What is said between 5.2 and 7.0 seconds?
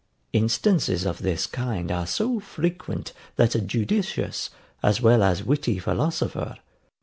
as witty philosopher, [Footnote: Mons.